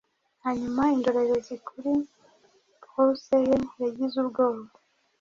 [0.43, 1.91] Hanyuma indorerezi kuri
[2.83, 4.63] pulse ye yagize ubwoba